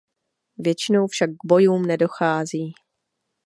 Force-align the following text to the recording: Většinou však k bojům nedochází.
Většinou 0.57 1.07
však 1.07 1.29
k 1.29 1.45
bojům 1.47 1.81
nedochází. 1.85 2.73